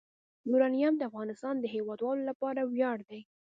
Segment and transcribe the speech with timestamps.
[0.49, 3.21] یورانیم د افغانستان د هیوادوالو لپاره ویاړ دی.